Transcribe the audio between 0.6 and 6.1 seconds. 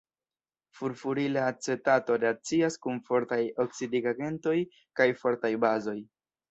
Furfurila acetato reakcias kun fortaj oksidigagentoj kaj fortaj bazoj.